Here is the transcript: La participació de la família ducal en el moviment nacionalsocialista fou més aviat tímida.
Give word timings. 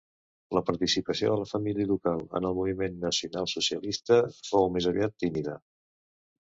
La 0.57 0.61
participació 0.69 1.29
de 1.31 1.35
la 1.41 1.49
família 1.49 1.89
ducal 1.91 2.25
en 2.41 2.49
el 2.51 2.57
moviment 2.61 2.97
nacionalsocialista 3.05 4.21
fou 4.51 4.69
més 4.79 4.93
aviat 4.95 5.19
tímida. 5.27 5.59